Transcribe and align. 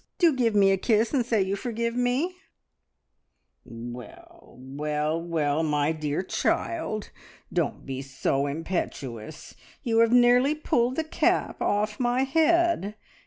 Do 0.17 0.35
give 0.35 0.55
me 0.55 0.71
a 0.71 0.77
kiss, 0.77 1.13
and 1.13 1.23
say 1.23 1.43
you 1.43 1.55
forgive 1.55 1.95
me!" 1.95 2.35
"Well, 3.63 4.55
well, 4.59 5.21
well, 5.21 5.61
my 5.61 5.91
dear 5.91 6.23
child, 6.23 7.11
don't 7.53 7.85
be 7.85 8.01
so 8.01 8.47
impetuous! 8.47 9.53
You 9.83 9.99
have 9.99 10.11
nearly 10.11 10.55
pulled 10.55 10.95
the 10.95 11.03
cap 11.03 11.61
off 11.61 11.99
my 11.99 12.23
head. 12.23 12.95